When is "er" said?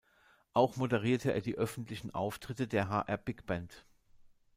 1.31-1.41